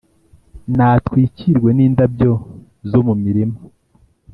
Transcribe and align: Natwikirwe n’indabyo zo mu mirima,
Natwikirwe 0.75 1.69
n’indabyo 1.77 2.31
zo 2.89 2.99
mu 3.07 3.13
mirima, 3.23 3.57